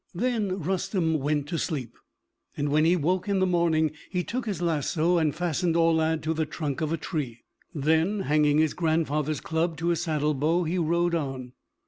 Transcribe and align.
Then 0.15 0.57
Rustem 0.57 1.19
went 1.19 1.47
to 1.49 1.59
sleep; 1.59 1.95
and 2.57 2.69
when 2.69 2.85
he 2.85 2.95
woke 2.95 3.29
in 3.29 3.37
the 3.37 3.45
morning 3.45 3.91
he 4.09 4.23
took 4.23 4.47
his 4.47 4.59
lasso 4.59 5.19
and 5.19 5.35
fastened 5.35 5.75
Aulad 5.75 6.23
to 6.23 6.33
the 6.33 6.47
trunk 6.47 6.81
of 6.81 6.91
a 6.91 6.97
tree. 6.97 7.41
Then 7.75 8.21
hanging 8.21 8.57
his 8.57 8.73
grandfather's 8.73 9.41
club 9.41 9.77
to 9.77 9.89
his 9.89 10.01
saddlebow, 10.01 10.63
he 10.63 10.79
rode 10.79 11.13
on. 11.13 11.53